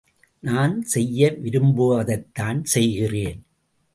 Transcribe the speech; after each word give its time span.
நான் 0.43 0.81
செய்ய 0.83 1.37
விரும்புவதைத்தான் 1.43 2.61
செய்கிறேன். 2.63 3.39